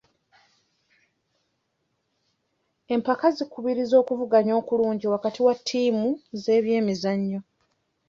[2.93, 6.09] Empaka zikubiriza okuvuganya okulungi wakati wa ttiimu
[6.41, 7.39] z'ebyemizannyo.